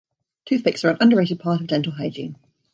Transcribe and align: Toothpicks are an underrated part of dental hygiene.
Toothpicks 0.45 0.83
are 0.83 0.89
an 0.89 0.97
underrated 0.99 1.39
part 1.39 1.61
of 1.61 1.67
dental 1.67 1.91
hygiene. 1.91 2.35